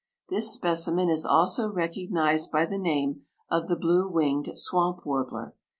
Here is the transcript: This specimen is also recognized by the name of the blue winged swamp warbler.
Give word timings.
This 0.29 0.51
specimen 0.51 1.11
is 1.11 1.27
also 1.27 1.69
recognized 1.69 2.49
by 2.49 2.65
the 2.65 2.79
name 2.79 3.27
of 3.51 3.67
the 3.67 3.75
blue 3.75 4.09
winged 4.09 4.57
swamp 4.57 5.05
warbler. 5.05 5.53